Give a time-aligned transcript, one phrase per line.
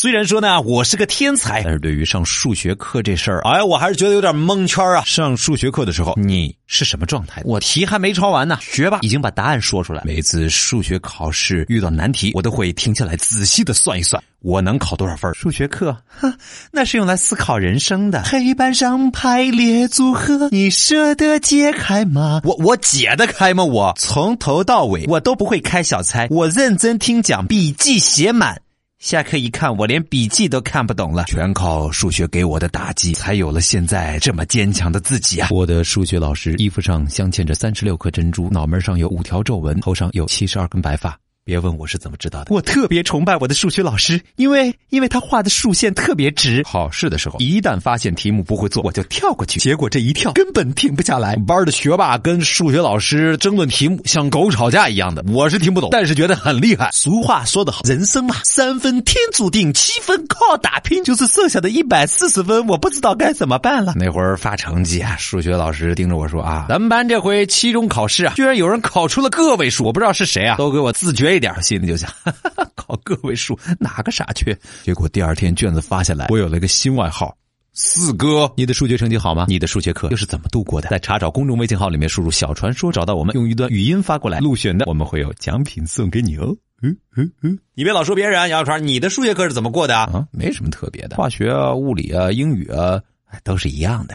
[0.00, 5.02] 虽然说呢，我是个天才，但是对于上数学课这事儿，哎，我还是觉得有点蒙圈啊。
[5.04, 7.42] 上数学课的时候，你是什么状态？
[7.44, 10.02] 我题还没抄完呢，学霸已经把答案说出来。
[10.06, 15.34] 每次数学考试遇到难题，我都会停下来仔细的算一算，我能考多少分？
[15.34, 16.32] 数学课，哼，
[16.72, 18.22] 那是用来思考人生的。
[18.22, 22.40] 黑板上排列组合，你舍得解开吗？
[22.44, 23.62] 我我解得开吗？
[23.62, 28.62] 我从头到尾我都不会开小差，我认真听讲，笔记写满。
[29.00, 35.48] 下课一看，我连笔记都看不懂了，全靠数学给我的打击，才有了现在这么坚强的自己啊！
[35.50, 41.18] 我的数学老师衣服上镶嵌着三十六颗珍珠，脑门上有五条皱纹，头上有七十二根白发。
[41.50, 46.62] 别问我是怎么知道的，我特别崇拜我的数学老师，因为因为他画的竖线特别直。
[46.62, 51.34] 考试的时候，一旦发现题目不会做，我就跳过去，结果这一跳根本停不下来。
[51.48, 56.88] 班的学霸跟数学老师争论题目，像狗吵架一样的，我是听不懂，但是觉得很厉害。
[56.92, 63.94] 俗话说得好，人生嘛，三分天注定，七分靠打拼，就是剩下的一百四十分，我不知道该怎么办了。
[63.96, 71.39] 那会儿发成绩啊，数学老师盯着我说啊，咱们班这回期中考试啊，居然有人考出了个位数，我不知道是谁啊，都给我自觉。
[71.40, 74.54] 一点心里就想，哈 哈考个位数哪个傻缺？
[74.82, 77.34] 结果第二天卷子发下来，我有了一个新外号——
[77.72, 78.52] 四哥。
[78.58, 79.46] 你的数学成绩好吗？
[79.48, 80.90] 你的数学课又是怎么度过的？
[80.90, 86.54] 在查找公众微信号里面输入“小传说”，找到我们，用一段语音发过来，入选的我们会有奖品送给你哦。
[86.82, 90.10] 嗯嗯嗯，你别老说别人，杨小川，你的数学课是怎么过的啊？
[90.12, 93.00] 啊，没什么特别的，化学啊、物理啊、英语啊，
[93.44, 94.08] 都是一样的。